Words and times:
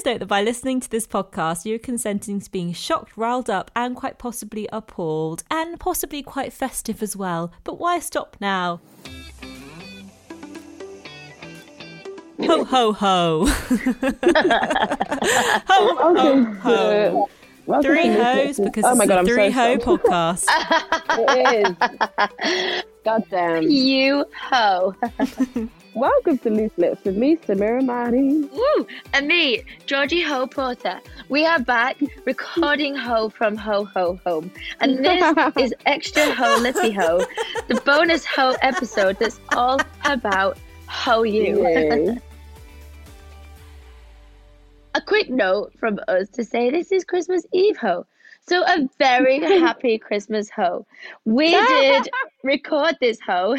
Please 0.00 0.12
note 0.12 0.20
that 0.20 0.28
by 0.28 0.40
listening 0.40 0.80
to 0.80 0.90
this 0.90 1.06
podcast, 1.06 1.66
you're 1.66 1.78
consenting 1.78 2.40
to 2.40 2.50
being 2.50 2.72
shocked, 2.72 3.18
riled 3.18 3.50
up, 3.50 3.70
and 3.76 3.94
quite 3.94 4.16
possibly 4.16 4.66
appalled, 4.72 5.42
and 5.50 5.78
possibly 5.78 6.22
quite 6.22 6.54
festive 6.54 7.02
as 7.02 7.14
well. 7.14 7.52
But 7.64 7.78
why 7.78 7.98
stop 7.98 8.38
now? 8.40 8.80
Ho 12.40 12.64
ho 12.64 12.92
ho! 12.94 13.44
ho 15.66 16.14
ho 16.16 16.44
ho! 16.44 17.28
Welcome 17.70 17.92
Three 17.92 18.08
hoes 18.08 18.58
because 18.58 18.84
oh 18.84 18.88
it's 18.90 18.98
my 18.98 19.06
God, 19.06 19.14
a 19.14 19.18
I'm 19.20 19.26
so 19.26 19.32
three 19.32 19.50
ho 19.52 19.78
sorry. 19.78 19.78
podcast. 19.98 20.44
It 21.20 21.68
is. 21.68 22.82
God 23.04 23.22
damn. 23.30 23.62
You 23.62 24.24
ho. 24.34 24.96
Welcome 25.94 26.38
to 26.38 26.50
Loose 26.50 26.72
Lips 26.78 27.04
with 27.04 27.16
me, 27.16 27.36
Samira 27.36 27.80
Mighty. 27.86 28.40
Woo! 28.48 28.86
And 29.12 29.28
me, 29.28 29.62
Georgie 29.86 30.20
Ho 30.20 30.48
Porter. 30.48 30.98
We 31.28 31.46
are 31.46 31.60
back 31.60 31.96
recording 32.24 32.96
Ho 32.96 33.28
from 33.28 33.56
Ho 33.58 33.84
Ho 33.84 34.18
Home. 34.26 34.50
And 34.80 35.04
this 35.04 35.52
is 35.56 35.72
Extra 35.86 36.34
Ho 36.34 36.56
Lippy 36.60 36.90
Ho, 36.90 37.24
the 37.68 37.80
bonus 37.82 38.24
Ho 38.24 38.56
episode 38.62 39.16
that's 39.20 39.38
all 39.52 39.78
about 40.04 40.58
Ho 40.88 41.22
You. 41.22 42.18
A 44.94 45.00
quick 45.00 45.30
note 45.30 45.72
from 45.78 46.00
us 46.08 46.28
to 46.30 46.44
say 46.44 46.70
this 46.70 46.90
is 46.90 47.04
Christmas 47.04 47.46
Eve 47.52 47.76
Ho. 47.76 48.06
So 48.48 48.62
a 48.64 48.88
very 48.98 49.38
happy 49.60 49.98
Christmas 49.98 50.50
Ho. 50.50 50.84
We 51.24 51.50
did 51.68 52.08
record 52.42 52.96
this 53.00 53.20
Ho 53.20 53.56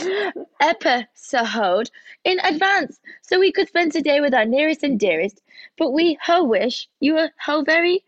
episode 0.60 1.90
in 2.24 2.38
advance 2.40 3.00
so 3.22 3.38
we 3.40 3.50
could 3.50 3.68
spend 3.68 3.92
today 3.92 4.20
with 4.20 4.34
our 4.34 4.44
nearest 4.44 4.82
and 4.82 5.00
dearest. 5.00 5.40
But 5.78 5.92
we 5.92 6.18
Ho 6.22 6.44
wish 6.44 6.88
you 7.00 7.16
a 7.18 7.30
Ho 7.40 7.62
very 7.62 8.04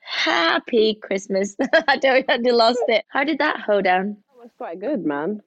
happy 0.00 0.94
Christmas. 0.94 1.54
I 1.86 1.96
don't 1.96 2.28
I 2.28 2.36
lost 2.36 2.82
it. 2.88 3.04
How 3.08 3.22
did 3.22 3.38
that 3.38 3.60
Ho 3.60 3.80
down? 3.80 4.16
That 4.34 4.42
was 4.42 4.50
quite 4.58 4.80
good, 4.80 5.06
man. 5.06 5.42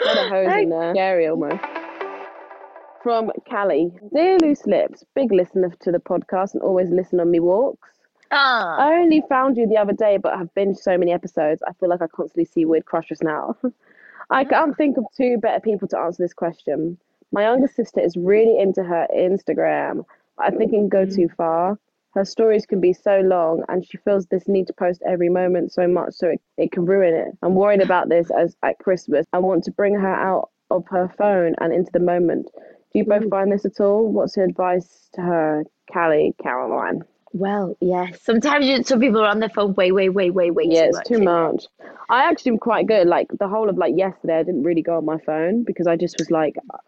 A 0.00 0.04
lot 0.04 0.24
of 0.24 0.30
hoes 0.30 0.62
in 0.62 0.70
there. 0.70 0.94
Scary 0.94 1.28
almost. 1.28 1.62
From 3.02 3.30
Callie. 3.48 3.92
Dear 4.12 4.38
Loose 4.38 4.66
Lips, 4.66 5.04
big 5.14 5.30
listener 5.30 5.72
to 5.80 5.92
the 5.92 6.00
podcast 6.00 6.54
and 6.54 6.62
always 6.62 6.90
listen 6.90 7.20
on 7.20 7.30
me 7.30 7.38
walks. 7.38 7.90
Ah, 8.32 8.76
I 8.76 8.94
only 8.94 9.22
found 9.28 9.56
you 9.56 9.68
the 9.68 9.76
other 9.76 9.92
day, 9.92 10.16
but 10.16 10.36
have 10.36 10.52
binged 10.54 10.78
so 10.78 10.98
many 10.98 11.12
episodes. 11.12 11.62
I 11.66 11.72
feel 11.74 11.88
like 11.88 12.02
I 12.02 12.08
constantly 12.08 12.44
see 12.44 12.64
weird 12.64 12.86
crushes 12.86 13.22
now. 13.22 13.56
I 14.30 14.44
can't 14.44 14.76
think 14.76 14.98
of 14.98 15.04
two 15.16 15.38
better 15.38 15.60
people 15.60 15.86
to 15.88 15.98
answer 15.98 16.22
this 16.22 16.34
question. 16.34 16.98
My 17.30 17.42
younger 17.42 17.68
sister 17.68 18.00
is 18.00 18.16
really 18.16 18.58
into 18.58 18.82
her 18.82 19.06
Instagram. 19.16 20.04
I 20.38 20.50
think 20.50 20.72
it 20.72 20.76
can 20.76 20.88
go 20.88 21.06
too 21.06 21.28
far. 21.36 21.78
Her 22.14 22.24
stories 22.24 22.66
can 22.66 22.80
be 22.80 22.92
so 22.92 23.20
long, 23.20 23.62
and 23.68 23.86
she 23.86 23.98
feels 23.98 24.26
this 24.26 24.48
need 24.48 24.66
to 24.66 24.72
post 24.72 25.02
every 25.06 25.28
moment 25.28 25.72
so 25.72 25.86
much, 25.86 26.14
so 26.14 26.28
it, 26.28 26.40
it 26.56 26.72
can 26.72 26.84
ruin 26.84 27.14
it. 27.14 27.38
I'm 27.42 27.54
worried 27.54 27.82
about 27.82 28.08
this 28.08 28.30
as 28.30 28.56
at 28.62 28.78
Christmas. 28.80 29.24
I 29.32 29.38
want 29.38 29.64
to 29.64 29.70
bring 29.70 29.94
her 29.94 30.14
out 30.14 30.50
of 30.70 30.84
her 30.88 31.08
phone 31.16 31.54
and 31.60 31.72
into 31.72 31.92
the 31.92 32.00
moment. 32.00 32.48
You 32.98 33.04
both 33.04 33.22
mm. 33.22 33.30
find 33.30 33.50
this 33.52 33.64
at 33.64 33.80
all? 33.80 34.10
What's 34.12 34.36
your 34.36 34.46
advice 34.46 35.08
to 35.14 35.20
her, 35.22 35.64
Callie, 35.92 36.34
Caroline? 36.42 37.02
well, 37.34 37.76
yes. 37.80 38.22
Sometimes 38.22 38.66
you, 38.66 38.82
some 38.82 39.00
people 39.00 39.20
are 39.20 39.28
on 39.28 39.38
their 39.40 39.50
phone 39.50 39.74
way, 39.74 39.92
way, 39.92 40.08
way, 40.08 40.30
way, 40.30 40.50
way 40.50 40.64
Yeah, 40.66 40.82
too 40.82 40.88
it's 40.88 40.96
much. 40.96 41.06
too 41.06 41.22
much. 41.22 41.66
I 42.08 42.22
actually 42.24 42.52
am 42.52 42.58
quite 42.58 42.86
good. 42.86 43.06
Like 43.06 43.28
the 43.38 43.48
whole 43.48 43.68
of 43.68 43.76
like 43.76 43.94
yesterday, 43.96 44.38
I 44.38 44.42
didn't 44.42 44.62
really 44.62 44.82
go 44.82 44.96
on 44.96 45.04
my 45.04 45.18
phone 45.18 45.62
because 45.62 45.86
I 45.86 45.96
just 45.96 46.16
was 46.18 46.30
like, 46.30 46.56
uh, 46.72 46.78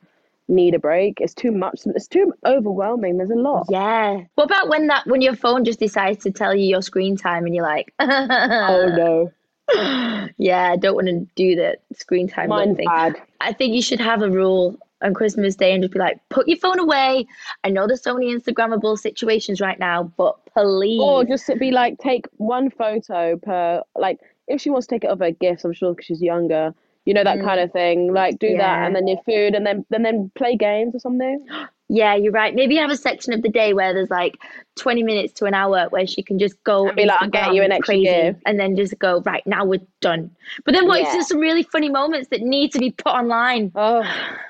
need 0.49 0.75
a 0.75 0.79
break. 0.79 1.21
It's 1.21 1.35
too 1.35 1.53
much. 1.53 1.81
It's 1.87 2.09
too 2.09 2.33
overwhelming. 2.45 3.19
There's 3.19 3.31
a 3.31 3.35
lot. 3.35 3.67
Yeah. 3.71 4.23
What 4.35 4.45
about 4.45 4.69
when 4.69 4.87
that 4.89 5.07
when 5.07 5.21
your 5.21 5.37
phone 5.37 5.65
just 5.65 5.79
decides 5.79 6.25
to 6.25 6.31
tell 6.31 6.55
you 6.55 6.65
your 6.65 6.83
screen 6.83 7.17
time 7.17 7.45
and 7.45 7.55
you're 7.55 7.65
like, 7.65 7.93
Oh 8.01 9.31
no, 9.77 10.31
yeah, 10.39 10.73
I 10.73 10.77
don't 10.77 10.95
want 10.95 11.09
to 11.09 11.27
do 11.37 11.55
the 11.55 11.77
screen 11.95 12.29
time 12.29 12.49
mine's 12.49 12.77
thing. 12.77 12.87
bad. 12.87 13.21
I 13.41 13.53
think 13.53 13.75
you 13.75 13.83
should 13.83 14.01
have 14.01 14.23
a 14.23 14.31
rule 14.31 14.79
on 15.03 15.15
Christmas 15.15 15.57
Day 15.57 15.73
and 15.73 15.83
just 15.83 15.93
be 15.93 15.99
like, 15.99 16.21
put 16.29 16.49
your 16.49 16.59
phone 16.59 16.79
away. 16.79 17.27
I 17.65 17.71
know 17.71 17.87
there's 17.87 18.03
so 18.03 18.15
many 18.15 18.35
Instagrammable 18.35 18.99
situations 18.99 19.61
right 19.61 19.79
now, 19.79 20.13
but 20.17 20.37
please. 20.55 21.01
Or 21.01 21.25
just 21.25 21.47
to 21.47 21.57
be 21.57 21.71
like, 21.71 21.99
take 21.99 22.27
one 22.37 22.71
photo 22.71 23.37
per 23.37 23.83
like. 23.97 24.19
If 24.49 24.61
she 24.61 24.69
wants 24.71 24.89
to 24.89 24.97
take 24.97 25.05
it 25.05 25.11
of 25.11 25.21
her 25.21 25.31
gifts, 25.31 25.65
I'm 25.65 25.73
sure 25.73 25.93
because 25.95 26.07
she's 26.07 26.21
younger. 26.21 26.75
You 27.05 27.15
know 27.15 27.23
that 27.25 27.41
kind 27.41 27.61
of 27.61 27.73
thing. 27.73 28.13
Like 28.13 28.39
do 28.39 28.57
that, 28.57 28.81
Mm. 28.81 28.87
And 28.87 28.97
then 28.97 29.07
your 29.09 29.19
food, 29.25 29.55
and 29.55 29.65
then 29.65 29.87
and 29.93 30.05
then 30.05 30.31
play 30.35 30.57
games 30.57 30.95
or 30.95 30.99
something. 30.99 31.47
yeah, 31.89 32.15
you're 32.17 32.33
right. 32.33 32.53
Maybe 32.55 32.77
have 32.77 32.91
a 32.91 32.97
section 32.97 33.33
of 33.33 33.43
the 33.43 33.49
day 33.49 33.73
where 33.75 33.95
there's 33.95 34.11
like 34.11 34.37
20 34.77 35.03
minutes 35.05 35.33
to 35.35 35.45
an 35.47 35.55
hour 35.55 35.87
where 35.91 36.07
she 36.07 36.23
can 36.23 36.39
just 36.39 36.63
go 36.65 36.89
And 36.89 36.97
be 36.97 37.07
like, 37.07 37.23
I'll 37.23 37.29
get 37.31 37.55
you 37.55 37.63
an 37.63 37.71
extra 37.73 37.95
crazy 37.95 38.05
gift. 38.05 38.43
and 38.45 38.59
then 38.59 38.77
just 38.77 38.99
go 38.99 39.21
right 39.23 39.47
now 39.47 39.65
we're 39.65 39.81
done. 40.01 40.31
But 40.65 40.75
then 40.75 40.87
what 40.87 40.99
if 41.01 41.07
Yeah. 41.07 41.13
there's 41.13 41.29
some 41.29 41.39
really 41.39 41.63
funny 41.63 41.89
moments 41.91 42.29
that 42.31 42.43
need 42.43 42.73
to 42.73 42.79
be 42.81 42.91
put 42.91 43.13
online? 43.13 43.71
Oh. 43.75 44.03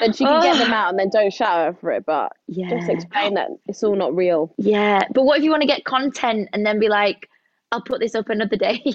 Then 0.00 0.12
she 0.12 0.24
can 0.24 0.42
get 0.42 0.58
them 0.58 0.72
Oh. 0.72 0.76
out, 0.76 0.90
and 0.90 0.98
then 0.98 1.10
don't 1.10 1.32
shout 1.32 1.66
her 1.66 1.78
for 1.80 1.92
it. 1.92 2.04
But 2.06 2.32
yeah. 2.48 2.70
just 2.70 2.88
explain 2.90 3.34
that 3.34 3.50
it's 3.66 3.82
all 3.82 3.96
not 3.96 4.14
real. 4.14 4.52
Yeah, 4.58 5.04
but 5.12 5.24
what 5.24 5.38
if 5.38 5.44
you 5.44 5.50
want 5.50 5.62
to 5.62 5.66
get 5.68 5.84
content 5.84 6.48
and 6.52 6.64
then 6.66 6.78
be 6.80 6.88
like, 6.88 7.28
I'll 7.72 7.82
put 7.82 8.00
this 8.00 8.14
up 8.14 8.28
another 8.28 8.56
day? 8.56 8.82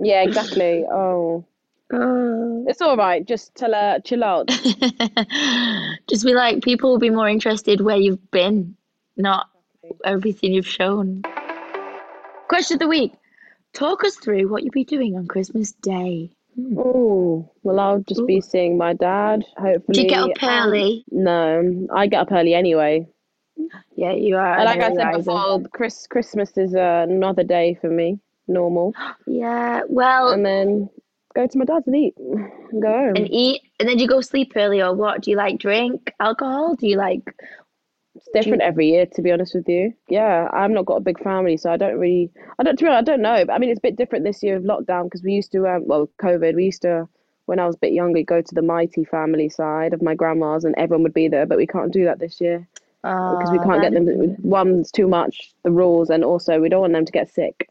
Yeah, 0.00 0.22
exactly. 0.22 0.84
Oh. 0.88 1.44
It's 1.90 2.80
all 2.80 2.96
right. 2.96 3.26
Just 3.26 3.52
tell 3.56 3.72
her 3.72 3.98
chill 4.04 4.22
out. 4.22 4.46
Just 6.08 6.24
be 6.24 6.34
like, 6.34 6.62
people 6.62 6.90
will 6.90 7.00
be 7.00 7.10
more 7.10 7.28
interested 7.28 7.80
where 7.80 7.96
you've 7.96 8.30
been, 8.30 8.76
not 9.16 9.48
everything 10.04 10.52
you've 10.52 10.68
shown. 10.68 11.22
Question 12.48 12.76
of 12.76 12.78
the 12.78 12.86
week. 12.86 13.12
Talk 13.72 14.04
us 14.04 14.14
through 14.16 14.48
what 14.48 14.62
you'll 14.62 14.70
be 14.70 14.84
doing 14.84 15.16
on 15.16 15.26
Christmas 15.26 15.72
Day. 15.72 16.30
Oh, 16.76 17.50
well, 17.62 17.78
I'll 17.80 18.00
just 18.00 18.26
be 18.26 18.40
seeing 18.40 18.76
my 18.76 18.92
dad. 18.94 19.44
Hopefully. 19.56 19.94
Do 19.94 20.02
you 20.02 20.08
get 20.08 20.20
up 20.20 20.30
and- 20.42 20.66
early? 20.66 21.04
no, 21.10 21.86
I 21.94 22.06
get 22.06 22.20
up 22.22 22.32
early 22.32 22.54
anyway. 22.54 23.06
Yeah, 23.96 24.12
you 24.12 24.36
are. 24.36 24.64
Like 24.64 24.80
I 24.80 24.94
said 24.94 25.06
early 25.06 25.18
before, 25.18 25.62
Chris 25.72 26.06
Christmas 26.06 26.56
is 26.56 26.74
uh, 26.74 27.06
another 27.08 27.42
day 27.44 27.76
for 27.80 27.90
me, 27.90 28.18
normal, 28.46 28.94
Yeah, 29.26 29.82
well, 29.88 30.30
and 30.30 30.44
then 30.46 30.88
go 31.34 31.46
to 31.46 31.58
my 31.58 31.64
dad's 31.64 31.86
and 31.86 31.96
eat, 31.96 32.14
and 32.18 32.82
go 32.82 32.88
home. 32.88 33.16
and 33.16 33.28
eat, 33.30 33.62
and 33.80 33.88
then 33.88 33.96
do 33.96 34.02
you 34.02 34.08
go 34.08 34.20
sleep 34.20 34.52
early 34.56 34.80
or 34.80 34.94
what? 34.94 35.22
Do 35.22 35.30
you 35.30 35.36
like 35.36 35.58
drink 35.58 36.12
alcohol? 36.20 36.76
Do 36.76 36.86
you 36.86 36.96
like? 36.96 37.34
It's 38.18 38.28
different 38.32 38.62
every 38.62 38.88
year, 38.88 39.06
to 39.06 39.22
be 39.22 39.30
honest 39.30 39.54
with 39.54 39.68
you. 39.68 39.94
Yeah, 40.08 40.48
I've 40.52 40.72
not 40.72 40.86
got 40.86 40.96
a 40.96 41.00
big 41.00 41.22
family, 41.22 41.56
so 41.56 41.70
I 41.70 41.76
don't 41.76 41.98
really, 41.98 42.32
I 42.58 42.64
don't, 42.64 42.76
to 42.76 42.84
be 42.84 42.90
honest, 42.90 43.08
I 43.08 43.12
don't 43.12 43.22
know. 43.22 43.44
But 43.44 43.52
I 43.52 43.58
mean, 43.58 43.70
it's 43.70 43.78
a 43.78 43.88
bit 43.88 43.94
different 43.96 44.24
this 44.24 44.42
year 44.42 44.56
of 44.56 44.64
lockdown 44.64 45.04
because 45.04 45.22
we 45.22 45.32
used 45.32 45.52
to, 45.52 45.68
um, 45.68 45.86
well, 45.86 46.10
COVID, 46.20 46.56
we 46.56 46.64
used 46.64 46.82
to, 46.82 47.08
when 47.46 47.60
I 47.60 47.66
was 47.66 47.76
a 47.76 47.78
bit 47.78 47.92
younger, 47.92 48.20
go 48.24 48.42
to 48.42 48.54
the 48.54 48.60
mighty 48.62 49.04
family 49.04 49.48
side 49.48 49.92
of 49.94 50.02
my 50.02 50.16
grandma's, 50.16 50.64
and 50.64 50.74
everyone 50.76 51.04
would 51.04 51.14
be 51.14 51.28
there. 51.28 51.46
But 51.46 51.58
we 51.58 51.66
can't 51.66 51.92
do 51.92 52.04
that 52.06 52.18
this 52.18 52.40
year 52.40 52.66
because 53.30 53.52
we 53.52 53.58
Oh, 53.58 53.62
can't 53.64 53.80
get 53.82 53.92
them. 53.92 54.36
one's 54.42 54.90
too 54.90 55.06
much, 55.06 55.52
the 55.62 55.70
rules, 55.70 56.10
and 56.10 56.24
also 56.24 56.60
we 56.60 56.68
don't 56.68 56.80
want 56.80 56.94
them 56.94 57.06
to 57.06 57.12
get 57.12 57.32
sick. 57.32 57.68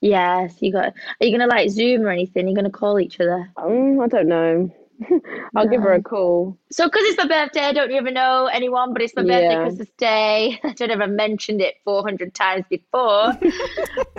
Yes, 0.00 0.60
you 0.60 0.72
got. 0.72 0.94
Are 1.20 1.26
you 1.26 1.32
gonna 1.32 1.48
like 1.50 1.70
Zoom 1.70 2.02
or 2.02 2.10
anything? 2.10 2.42
You're 2.42 2.50
you 2.50 2.56
gonna 2.56 2.70
call 2.70 3.00
each 3.00 3.20
other? 3.20 3.50
Um, 3.56 4.00
I 4.00 4.06
don't 4.08 4.28
know. 4.28 4.70
I'll 5.56 5.68
give 5.68 5.82
her 5.82 5.92
a 5.92 6.02
call. 6.02 6.56
So, 6.70 6.86
because 6.86 7.02
it's 7.04 7.18
my 7.18 7.26
birthday, 7.26 7.60
I 7.60 7.72
don't 7.72 7.92
even 7.92 8.14
know 8.14 8.46
anyone, 8.46 8.92
but 8.92 9.02
it's 9.02 9.14
my 9.14 9.22
birthday 9.22 9.54
Yeah. 9.54 9.62
Christmas 9.62 9.88
Day. 9.96 10.60
I 10.64 10.72
don't 10.72 10.88
know 10.88 10.94
if 10.94 11.00
I've 11.00 11.10
mentioned 11.10 11.60
it 11.60 11.76
400 11.84 12.34
times 12.34 12.64
before. 12.68 13.32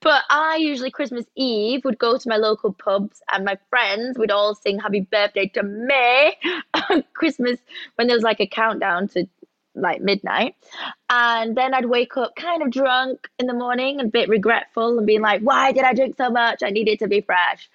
but 0.00 0.22
I 0.30 0.56
usually, 0.58 0.90
Christmas 0.90 1.24
Eve, 1.36 1.84
would 1.84 1.98
go 1.98 2.16
to 2.16 2.28
my 2.28 2.36
local 2.36 2.72
pubs 2.72 3.22
and 3.32 3.44
my 3.44 3.58
friends 3.68 4.18
would 4.18 4.30
all 4.30 4.54
sing 4.54 4.78
happy 4.78 5.00
birthday 5.00 5.48
to 5.48 5.62
me 5.62 6.36
on 6.90 7.04
Christmas 7.12 7.58
when 7.96 8.06
there 8.06 8.16
was 8.16 8.24
like 8.24 8.40
a 8.40 8.46
countdown 8.46 9.08
to 9.08 9.26
like 9.74 10.00
midnight. 10.00 10.54
And 11.10 11.56
then 11.56 11.74
I'd 11.74 11.86
wake 11.86 12.16
up 12.16 12.36
kind 12.36 12.62
of 12.62 12.70
drunk 12.70 13.28
in 13.38 13.46
the 13.46 13.54
morning 13.54 13.98
and 14.00 14.08
a 14.08 14.10
bit 14.10 14.28
regretful 14.28 14.98
and 14.98 15.06
being 15.06 15.20
like, 15.20 15.42
why 15.42 15.72
did 15.72 15.84
I 15.84 15.94
drink 15.94 16.16
so 16.16 16.30
much? 16.30 16.62
I 16.62 16.70
needed 16.70 17.00
to 17.00 17.08
be 17.08 17.20
fresh. 17.20 17.68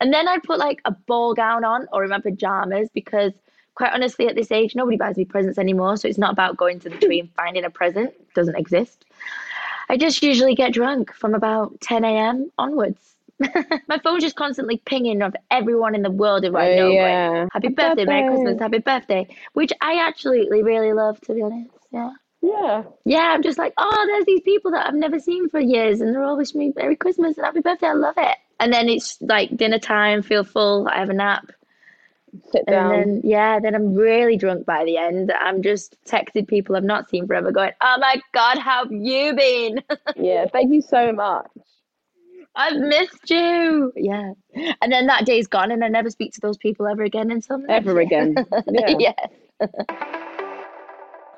And 0.00 0.12
then 0.12 0.28
I'd 0.28 0.42
put 0.42 0.58
like 0.58 0.80
a 0.84 0.92
ball 0.92 1.34
gown 1.34 1.64
on 1.64 1.86
or 1.92 2.04
in 2.04 2.10
my 2.10 2.20
pajamas 2.20 2.88
because 2.92 3.32
quite 3.74 3.92
honestly 3.92 4.26
at 4.26 4.34
this 4.34 4.50
age 4.50 4.74
nobody 4.74 4.96
buys 4.96 5.16
me 5.16 5.24
presents 5.24 5.58
anymore. 5.58 5.96
So 5.96 6.08
it's 6.08 6.18
not 6.18 6.32
about 6.32 6.56
going 6.56 6.80
to 6.80 6.88
the 6.88 6.96
tree 6.98 7.20
and 7.20 7.30
finding 7.34 7.64
a 7.64 7.70
present. 7.70 8.10
It 8.10 8.34
doesn't 8.34 8.56
exist. 8.56 9.04
I 9.88 9.96
just 9.96 10.22
usually 10.22 10.54
get 10.54 10.72
drunk 10.72 11.12
from 11.14 11.34
about 11.34 11.80
10 11.80 12.04
a.m. 12.04 12.50
onwards. 12.58 13.14
my 13.88 13.98
phone's 14.02 14.22
just 14.22 14.36
constantly 14.36 14.78
pinging 14.84 15.22
of 15.22 15.34
everyone 15.50 15.94
in 15.94 16.02
the 16.02 16.10
world 16.10 16.44
if 16.44 16.54
I 16.54 16.74
know 16.74 16.90
yeah. 16.90 17.46
Happy 17.52 17.68
birthday, 17.68 18.04
Merry. 18.04 18.28
Christmas, 18.28 18.60
Happy 18.60 18.78
birthday. 18.78 19.28
Which 19.52 19.72
I 19.80 20.00
absolutely 20.00 20.62
really 20.62 20.92
love 20.92 21.20
to 21.22 21.34
be 21.34 21.42
honest. 21.42 21.70
Yeah. 21.92 22.10
Yeah. 22.42 22.82
Yeah, 23.04 23.32
I'm 23.32 23.42
just 23.42 23.58
like, 23.58 23.74
oh, 23.78 24.04
there's 24.06 24.26
these 24.26 24.40
people 24.40 24.72
that 24.72 24.86
I've 24.86 24.94
never 24.94 25.18
seen 25.18 25.48
for 25.48 25.60
years, 25.60 26.00
and 26.00 26.14
they're 26.14 26.22
all 26.22 26.36
wishing 26.36 26.60
me 26.60 26.72
Merry 26.76 26.96
Christmas 26.96 27.36
and 27.36 27.44
Happy 27.44 27.60
Birthday. 27.60 27.88
I 27.88 27.92
love 27.94 28.14
it. 28.16 28.36
And 28.60 28.72
then 28.72 28.88
it's 28.88 29.18
like 29.20 29.56
dinner 29.56 29.78
time, 29.78 30.22
feel 30.22 30.44
full, 30.44 30.88
I 30.88 30.98
have 30.98 31.10
a 31.10 31.14
nap, 31.14 31.46
Sit 32.52 32.64
and 32.66 32.74
down. 32.74 32.90
then 32.90 33.20
yeah, 33.24 33.58
then 33.60 33.74
I'm 33.74 33.94
really 33.94 34.36
drunk 34.36 34.66
by 34.66 34.84
the 34.84 34.96
end. 34.96 35.32
I'm 35.32 35.62
just 35.62 35.96
texting 36.04 36.46
people 36.46 36.76
I've 36.76 36.84
not 36.84 37.08
seen 37.08 37.26
forever, 37.26 37.50
going, 37.52 37.72
oh 37.80 37.96
my 38.00 38.20
god, 38.32 38.58
how 38.58 38.82
have 38.84 38.92
you 38.92 39.34
been? 39.34 39.82
Yeah. 40.16 40.46
Thank 40.52 40.72
you 40.72 40.82
so 40.82 41.12
much. 41.12 41.46
I've 42.56 42.76
missed 42.76 43.30
you. 43.30 43.92
Yeah, 43.94 44.32
and 44.82 44.90
then 44.90 45.06
that 45.06 45.24
day's 45.24 45.46
gone, 45.46 45.70
and 45.70 45.84
I 45.84 45.88
never 45.88 46.10
speak 46.10 46.32
to 46.34 46.40
those 46.40 46.56
people 46.56 46.88
ever 46.88 47.04
again 47.04 47.30
until 47.30 47.62
Ever 47.68 48.00
again. 48.00 48.34
Yeah. 48.68 48.94
yes. 48.98 49.28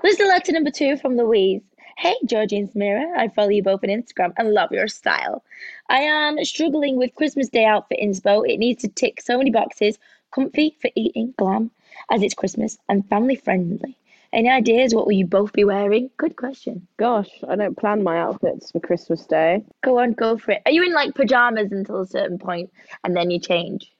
Listener 0.02 0.28
letter 0.28 0.52
number 0.52 0.70
two 0.70 0.96
from 0.96 1.17
Louise. 1.17 1.61
Hey, 1.96 2.16
Georgie 2.25 2.58
and 2.58 2.70
Samira. 2.70 3.16
I 3.16 3.28
follow 3.28 3.50
you 3.50 3.62
both 3.62 3.84
on 3.84 3.90
Instagram 3.90 4.32
and 4.37 4.52
love 4.52 4.72
your 4.72 4.88
style. 4.88 5.44
I 5.88 6.00
am 6.00 6.42
struggling 6.44 6.96
with 6.96 7.14
Christmas 7.14 7.48
Day 7.48 7.64
outfit 7.64 7.98
inspo. 8.02 8.48
It 8.48 8.58
needs 8.58 8.82
to 8.82 8.88
tick 8.88 9.20
so 9.20 9.38
many 9.38 9.50
boxes 9.50 9.98
comfy 10.32 10.76
for 10.81 10.90
eating, 10.94 11.34
glam, 11.37 11.70
as 12.10 12.22
it's 12.22 12.34
Christmas, 12.34 12.78
and 12.88 13.08
family 13.08 13.37
friendly. 13.37 13.96
Any 14.32 14.48
ideas? 14.48 14.94
What 14.94 15.06
will 15.06 15.12
you 15.12 15.26
both 15.26 15.52
be 15.52 15.64
wearing? 15.64 16.10
Good 16.16 16.37
question. 16.37 16.87
Gosh, 16.96 17.31
I 17.48 17.56
don't 17.56 17.76
plan 17.76 18.04
my 18.04 18.19
outfits 18.19 18.70
for 18.70 18.78
Christmas 18.78 19.26
Day. 19.26 19.64
Go 19.82 19.98
on, 19.98 20.12
go 20.12 20.38
for 20.38 20.52
it. 20.52 20.62
Are 20.66 20.72
you 20.72 20.84
in 20.84 20.93
like 20.93 21.14
pajamas 21.14 21.72
until 21.72 22.00
a 22.00 22.06
certain 22.06 22.38
point 22.38 22.70
and 23.02 23.16
then 23.16 23.31
you 23.31 23.40
change? 23.40 23.93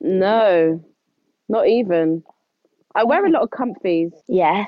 No, 0.00 0.82
not 1.48 1.68
even. 1.68 2.24
I 2.94 3.04
wear 3.04 3.24
a 3.24 3.30
lot 3.30 3.42
of 3.42 3.50
comfies. 3.50 4.12
Yeah. 4.26 4.64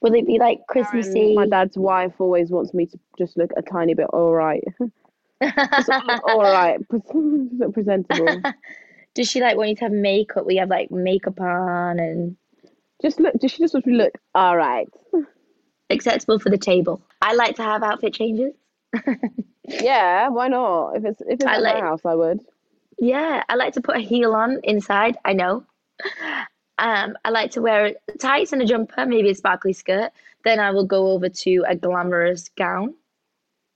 Will 0.00 0.14
it 0.14 0.26
be 0.26 0.38
like 0.38 0.60
Christmassy? 0.68 1.34
My 1.34 1.46
dad's 1.46 1.76
wife 1.76 2.12
always 2.20 2.50
wants 2.50 2.72
me 2.72 2.86
to 2.86 2.98
just 3.18 3.36
look 3.36 3.50
a 3.56 3.62
tiny 3.62 3.94
bit 3.94 4.06
all 4.12 4.32
right. 4.32 4.62
all 5.42 6.42
right, 6.42 6.78
presentable. 7.72 8.40
Does 9.14 9.28
she 9.30 9.40
like 9.40 9.56
want 9.56 9.70
you 9.70 9.76
to 9.76 9.84
have 9.84 9.92
makeup? 9.92 10.46
We 10.46 10.56
have 10.56 10.68
like 10.68 10.90
makeup 10.90 11.40
on 11.40 11.98
and 11.98 12.36
Just 13.02 13.18
look. 13.20 13.34
Does 13.40 13.50
she 13.52 13.58
just 13.62 13.74
wants 13.74 13.86
me 13.86 13.94
to 13.94 14.04
look 14.04 14.18
all 14.34 14.56
right. 14.56 14.88
acceptable 15.90 16.38
for 16.38 16.50
the 16.50 16.58
table. 16.58 17.02
I 17.22 17.34
like 17.34 17.56
to 17.56 17.62
have 17.62 17.82
outfit 17.82 18.14
changes. 18.14 18.52
Yeah, 19.64 20.28
why 20.28 20.48
not? 20.48 20.92
If 20.96 21.04
it's 21.04 21.20
if 21.22 21.26
it's 21.30 21.44
I 21.44 21.54
at 21.56 21.62
like- 21.62 21.74
my 21.76 21.80
house, 21.80 22.00
I 22.04 22.14
would. 22.14 22.40
Yeah, 23.00 23.44
I 23.48 23.54
like 23.54 23.74
to 23.74 23.80
put 23.80 23.96
a 23.96 24.00
heel 24.00 24.34
on 24.34 24.58
inside. 24.64 25.16
I 25.24 25.32
know. 25.32 25.64
Um, 26.78 27.16
I 27.24 27.30
like 27.30 27.50
to 27.52 27.60
wear 27.62 27.94
tights 28.18 28.52
and 28.52 28.62
a 28.62 28.64
jumper, 28.66 29.04
maybe 29.06 29.30
a 29.30 29.34
sparkly 29.34 29.72
skirt. 29.72 30.10
Then 30.44 30.60
I 30.60 30.70
will 30.70 30.86
go 30.86 31.08
over 31.08 31.28
to 31.28 31.64
a 31.68 31.74
glamorous 31.74 32.48
gown. 32.56 32.94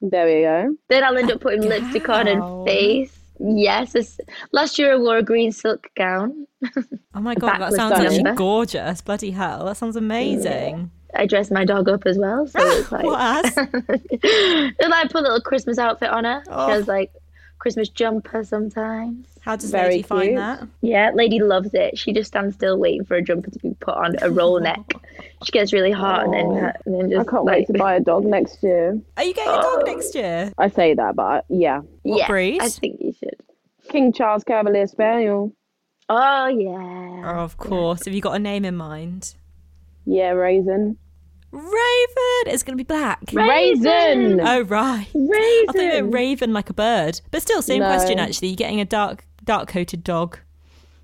There 0.00 0.26
we 0.26 0.43
go. 0.43 0.76
Then 0.88 1.04
I'll 1.04 1.16
end 1.16 1.31
up 1.31 1.40
putting 1.40 1.62
lipstick 1.62 2.08
on 2.08 2.28
and 2.28 2.66
face. 2.66 3.16
Yes, 3.40 3.93
this, 3.93 4.20
last 4.52 4.78
year 4.78 4.93
I 4.93 4.96
wore 4.96 5.19
a 5.19 5.22
green 5.22 5.50
silk 5.52 5.88
gown. 5.96 6.46
Oh 7.14 7.20
my 7.20 7.34
god, 7.37 7.58
that 7.58 7.72
sounds 7.72 7.93
actually 7.99 8.19
jumper. 8.19 8.34
gorgeous. 8.34 9.00
Bloody 9.00 9.32
hell, 9.32 9.64
that 9.66 9.76
sounds 9.76 9.96
amazing. 9.96 10.90
I 11.14 11.26
dressed 11.26 11.50
my 11.50 11.64
dog 11.64 11.88
up 11.88 12.06
as 12.06 12.19
well, 12.19 12.46
so 12.46 12.58
it's 12.78 12.90
like 12.93 13.04
What 13.04 13.20
else? 13.46 13.56
and 13.56 14.94
I 14.94 15.04
put 15.10 15.16
a 15.20 15.22
little 15.22 15.40
Christmas 15.40 15.78
outfit 15.78 16.10
on 16.10 16.25
her. 16.25 16.43
Oh. 16.49 16.66
She 16.66 16.72
has 16.72 16.88
like 16.88 17.10
Christmas 17.62 17.88
jumper 17.88 18.43
sometimes. 18.43 19.29
How 19.41 19.55
does 19.55 19.70
Very 19.70 19.91
Lady 19.91 20.03
find 20.03 20.37
that? 20.37 20.67
Yeah, 20.81 21.12
lady 21.14 21.38
loves 21.38 21.73
it. 21.75 21.97
She 21.97 22.12
just 22.12 22.26
stands 22.26 22.56
still 22.56 22.76
waiting 22.76 23.05
for 23.05 23.14
a 23.14 23.23
jumper 23.23 23.53
to 23.53 23.59
be 23.61 23.73
put 23.79 23.94
on 23.94 24.17
a 24.20 24.31
roll 24.31 24.59
neck. 24.69 24.94
She 25.44 25.53
gets 25.53 25.73
really 25.73 25.93
hot 25.93 26.25
and 26.25 26.35
then 26.35 26.47
oh. 26.47 26.73
and 26.85 26.94
then 27.00 27.11
just. 27.11 27.29
I 27.29 27.31
can't 27.31 27.44
like, 27.44 27.59
wait 27.59 27.67
to 27.69 27.73
buy 27.75 27.94
a 27.94 28.00
dog 28.00 28.25
next 28.25 28.64
year. 28.64 29.00
Are 29.17 29.23
you 29.23 29.32
getting 29.32 29.53
a 29.53 29.62
dog 29.62 29.82
oh. 29.82 29.82
next 29.87 30.12
year? 30.17 30.53
I 30.59 30.70
say 30.70 30.94
that, 30.94 31.14
but 31.14 31.23
I, 31.23 31.43
yeah, 31.50 31.82
What 32.03 32.19
yeah, 32.19 32.26
breed? 32.26 32.61
I 32.61 32.69
think 32.69 32.97
you 33.00 33.12
should. 33.12 33.37
King 33.88 34.12
Charles 34.12 34.43
Cavalier 34.43 34.88
Spaniel. 34.88 35.53
Oh 36.09 36.49
yeah. 36.49 37.23
Oh, 37.25 37.44
of 37.44 37.59
course. 37.59 38.06
Have 38.06 38.14
you 38.14 38.20
got 38.20 38.35
a 38.35 38.41
name 38.41 38.64
in 38.64 38.76
mind? 38.76 39.37
Yeah, 40.05 40.31
raisin. 40.31 40.99
Raven. 41.52 42.46
It's 42.46 42.62
going 42.62 42.76
to 42.76 42.82
be 42.82 42.87
black. 42.87 43.20
Raisin. 43.32 44.40
Oh 44.40 44.62
right. 44.62 45.06
Raisin. 45.14 45.28
I 45.28 45.37
Raisin. 45.38 45.66
thought 45.66 45.76
you 45.82 45.88
meant 46.02 46.12
raven 46.14 46.52
like 46.52 46.70
a 46.70 46.75
bird, 46.75 47.20
but 47.31 47.43
still, 47.43 47.62
same 47.62 47.81
No. 47.81 47.87
question. 47.88 48.19
Actually, 48.19 48.49
you're 48.49 48.56
getting 48.56 48.81
a 48.81 48.84
dark, 48.84 49.25
dark 49.44 49.69
coated 49.69 50.02
dog. 50.02 50.38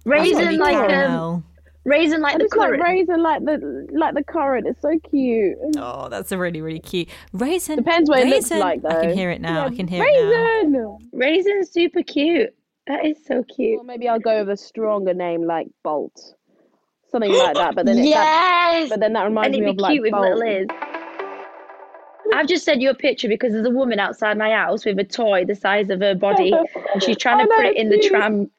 That'll 0.05 0.23
Raisin 0.25 0.49
be 0.49 0.57
like 0.57 0.77
um, 0.77 0.89
caramel. 0.89 1.43
raisin 1.85 2.21
like 2.23 2.37
I 2.37 2.39
the 2.39 2.45
just 2.45 2.57
like 2.57 2.69
currant. 2.69 2.83
raisin, 2.83 3.23
like 3.23 3.45
the 3.45 3.87
like 3.93 4.15
the 4.15 4.25
currant. 4.25 4.67
It's 4.67 4.81
so 4.81 4.99
cute. 5.11 5.59
Oh, 5.77 6.09
that's 6.09 6.33
a 6.33 6.39
really, 6.39 6.63
really 6.63 6.81
cute 6.81 7.09
raisin. 7.35 7.77
Depends 7.77 8.09
what 8.09 8.21
it 8.21 8.29
looks 8.29 8.51
raisin. 8.51 8.61
like, 8.61 8.85
I 8.87 9.03
can 9.03 9.15
hear 9.15 9.31
it 9.31 9.43
now. 9.43 9.67
I 9.67 9.75
can 9.75 9.87
hear 9.87 10.03
it 10.07 10.71
now. 10.71 10.99
Raisin. 11.03 11.11
Raisin's 11.13 11.71
super 11.71 12.03
cute. 12.03 12.55
That 12.87 13.05
is 13.05 13.19
so 13.27 13.45
cute. 13.55 13.81
Or 13.81 13.85
maybe 13.85 14.09
I'll 14.09 14.19
go 14.19 14.39
with 14.39 14.49
a 14.49 14.57
stronger 14.57 15.13
name 15.13 15.45
like 15.45 15.67
Bolt, 15.85 16.19
something 17.11 17.33
like 17.33 17.55
that. 17.55 17.75
But 17.75 17.87
then 17.87 17.99
it, 17.99 18.11
that, 18.11 18.87
but 18.91 19.01
then 19.01 19.13
that 19.15 19.25
reminds 19.25 19.57
and 19.57 19.65
me 19.65 19.71
of 19.73 19.77
like 19.79 19.93
cute 19.93 20.03
with 20.03 20.13
Bolt. 20.13 20.23
little 20.37 20.43
ears. 20.43 20.67
I've 22.35 22.47
just 22.47 22.65
sent 22.65 22.81
you 22.81 22.91
a 22.91 22.95
picture 22.95 23.29
because 23.29 23.53
there's 23.53 23.67
a 23.67 23.71
woman 23.71 23.99
outside 23.99 24.37
my 24.37 24.51
house 24.51 24.85
with 24.85 24.99
a 24.99 25.05
toy 25.05 25.45
the 25.45 25.55
size 25.55 25.89
of 25.91 26.01
her 26.01 26.15
body, 26.15 26.53
and 26.93 27.03
she's 27.03 27.17
trying 27.17 27.41
Oh, 27.41 27.45
to 27.45 27.49
no, 27.49 27.57
put 27.57 27.65
it 27.67 27.71
it's 27.77 27.81
in 27.81 27.89
the 27.89 28.09
tram. 28.09 28.51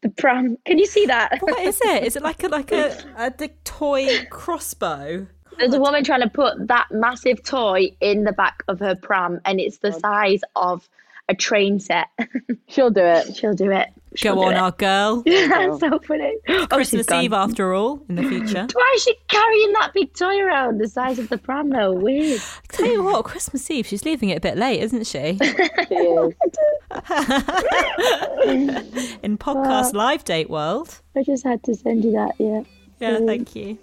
The 0.00 0.08
pram. 0.10 0.56
Can 0.64 0.78
you 0.78 0.86
see 0.86 1.06
that? 1.06 1.38
What 1.40 1.58
is 1.60 1.80
it? 1.84 2.04
Is 2.04 2.16
it 2.16 2.22
like 2.22 2.42
a 2.44 2.48
like 2.48 2.72
a, 2.72 2.96
a 3.18 3.30
the 3.36 3.48
toy 3.64 4.24
crossbow? 4.30 5.26
There's 5.58 5.74
a 5.74 5.80
woman 5.80 6.04
trying 6.04 6.20
to 6.20 6.28
put 6.30 6.68
that 6.68 6.86
massive 6.92 7.42
toy 7.42 7.90
in 8.00 8.22
the 8.24 8.32
back 8.32 8.62
of 8.68 8.78
her 8.78 8.94
pram, 8.94 9.40
and 9.44 9.58
it's 9.60 9.78
the 9.78 9.92
size 9.92 10.40
of 10.54 10.88
a 11.28 11.34
train 11.34 11.78
set. 11.80 12.08
She'll 12.68 12.90
do 12.90 13.02
it. 13.02 13.36
She'll 13.36 13.54
do 13.54 13.70
it. 13.70 13.88
She'll 14.14 14.34
Go 14.34 14.42
do 14.42 14.46
on, 14.48 14.54
it. 14.54 14.58
our 14.58 14.70
girl. 14.72 15.22
That's 15.26 15.80
so 15.80 15.98
funny. 15.98 16.34
Oh, 16.48 16.60
she's 16.60 16.66
Christmas 16.68 17.06
gone. 17.06 17.24
Eve, 17.24 17.32
after 17.34 17.74
all, 17.74 18.02
in 18.08 18.14
the 18.16 18.22
future. 18.22 18.66
Why 18.72 18.92
is 18.96 19.02
she 19.02 19.14
carrying 19.28 19.72
that 19.74 19.92
big 19.92 20.14
toy 20.14 20.38
around 20.40 20.78
the 20.78 20.88
size 20.88 21.18
of 21.18 21.28
the 21.28 21.36
pram 21.36 21.68
though? 21.68 21.92
Weird. 21.92 22.40
Tell 22.68 22.86
you 22.86 23.04
what, 23.04 23.24
Christmas 23.26 23.70
Eve, 23.70 23.86
she's 23.86 24.04
leaving 24.04 24.30
it 24.30 24.38
a 24.38 24.40
bit 24.40 24.56
late, 24.56 24.80
isn't 24.80 25.06
she? 25.06 25.38
She 25.88 25.94
is. 25.94 26.34
In 29.22 29.38
podcast 29.38 29.94
uh, 29.94 29.98
live 29.98 30.24
date 30.24 30.50
world. 30.50 31.00
I 31.16 31.22
just 31.22 31.44
had 31.44 31.62
to 31.64 31.74
send 31.74 32.04
you 32.04 32.12
that, 32.12 32.34
yeah. 32.38 32.62
Yeah, 32.98 33.18
mm. 33.18 33.26
thank 33.26 33.54
you. 33.54 33.78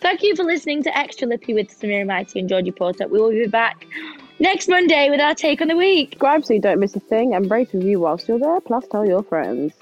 Thank 0.00 0.22
you 0.22 0.34
for 0.34 0.42
listening 0.42 0.82
to 0.82 0.98
Extra 0.98 1.28
Lippy 1.28 1.54
with 1.54 1.68
Samira 1.68 2.06
Mighty 2.06 2.40
and 2.40 2.48
Georgie 2.48 2.72
Porter. 2.72 3.06
We 3.06 3.20
will 3.20 3.30
be 3.30 3.46
back 3.46 3.86
next 4.42 4.68
Monday 4.68 5.08
with 5.08 5.20
our 5.20 5.36
take 5.36 5.60
on 5.60 5.68
the 5.68 5.76
week. 5.76 6.10
Subscribe 6.10 6.44
so 6.44 6.52
you 6.54 6.60
don't 6.60 6.80
miss 6.80 6.96
a 6.96 7.00
thing 7.00 7.32
and 7.32 7.48
rate 7.48 7.72
review 7.72 8.00
whilst 8.00 8.26
you're 8.26 8.40
there. 8.40 8.60
Plus, 8.60 8.84
tell 8.88 9.06
your 9.06 9.22
friends. 9.22 9.72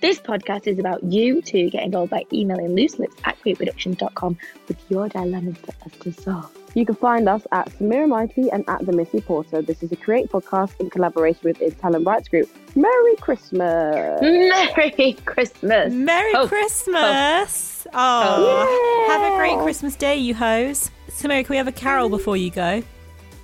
This 0.00 0.18
podcast 0.18 0.66
is 0.66 0.78
about 0.78 1.02
you 1.04 1.42
to 1.42 1.70
get 1.70 1.82
involved 1.82 2.10
by 2.10 2.24
emailing 2.32 2.68
looselips 2.68 3.14
at 3.24 3.38
createproductions.com 3.40 4.38
with 4.68 4.90
your 4.90 5.08
dilemmas 5.08 5.56
for 5.58 5.72
us 5.84 5.92
to 6.00 6.12
solve. 6.12 6.50
You 6.74 6.86
can 6.86 6.94
find 6.94 7.28
us 7.28 7.46
at 7.52 7.68
Samira 7.70 8.08
Mighty 8.08 8.50
and 8.50 8.64
at 8.68 8.84
The 8.84 8.92
Missy 8.92 9.20
Porter. 9.20 9.60
This 9.62 9.82
is 9.82 9.92
a 9.92 9.96
Create 9.96 10.30
podcast 10.30 10.78
in 10.80 10.90
collaboration 10.90 11.40
with 11.44 11.60
its 11.60 11.78
Talent 11.80 12.06
Rights 12.06 12.28
Group. 12.28 12.48
Merry 12.74 13.16
Christmas! 13.16 14.20
Merry 14.22 15.12
Christmas. 15.24 15.92
Merry 15.92 16.32
Oh, 16.34 16.48
Christmas! 16.48 17.86
Oh, 17.92 17.92
oh. 17.94 19.06
have 19.08 19.32
a 19.32 19.36
great 19.36 19.58
Christmas 19.62 19.94
day, 19.94 20.16
you 20.16 20.34
hoes. 20.34 20.90
Samira, 21.08 21.44
can 21.44 21.54
we 21.54 21.56
have 21.56 21.68
a 21.68 21.72
carol 21.72 22.08
mm. 22.08 22.12
before 22.12 22.36
you 22.36 22.50
go? 22.50 22.82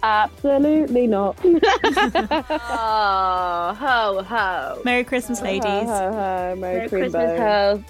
Absolutely 0.02 1.06
not. 1.06 1.38
Oh, 2.74 3.74
ho 3.78 4.22
ho. 4.22 4.82
Merry 4.84 5.04
Christmas, 5.04 5.40
ladies. 5.40 5.64
Ho, 5.64 5.84
ho, 5.86 6.12
ho. 6.12 6.56
Merry, 6.56 6.56
Merry 6.56 6.88
Christmas, 6.88 7.12
Bone. 7.12 7.38
ho. 7.38 7.84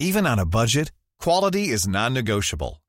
Even 0.00 0.26
on 0.26 0.38
a 0.38 0.46
budget, 0.46 0.92
quality 1.18 1.68
is 1.68 1.88
non-negotiable. 1.88 2.80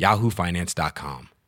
yahoofinance.com. 0.00 1.39